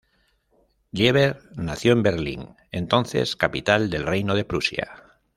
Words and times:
Lieber 0.91 1.37
nació 1.55 1.93
en 1.93 2.01
Berlín, 2.01 2.55
entonces 2.71 3.35
capital 3.35 3.91
del 3.91 4.07
reino 4.07 4.33
de 4.33 4.45
Prusia. 4.45 4.89